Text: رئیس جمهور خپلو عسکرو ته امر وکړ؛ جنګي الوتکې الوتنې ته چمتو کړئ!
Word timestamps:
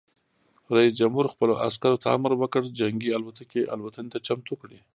رئیس 0.75 0.93
جمهور 1.01 1.25
خپلو 1.33 1.53
عسکرو 1.67 2.01
ته 2.03 2.07
امر 2.17 2.31
وکړ؛ 2.37 2.61
جنګي 2.79 3.09
الوتکې 3.17 3.61
الوتنې 3.73 4.09
ته 4.13 4.19
چمتو 4.27 4.53
کړئ! 4.61 4.77